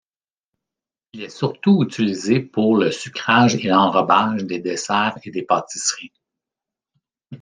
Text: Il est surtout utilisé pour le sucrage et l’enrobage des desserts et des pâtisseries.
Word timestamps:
Il 1.13 1.21
est 1.21 1.29
surtout 1.29 1.83
utilisé 1.83 2.39
pour 2.39 2.75
le 2.75 2.89
sucrage 2.89 3.53
et 3.57 3.67
l’enrobage 3.67 4.43
des 4.45 4.57
desserts 4.57 5.19
et 5.23 5.29
des 5.29 5.43
pâtisseries. 5.43 6.11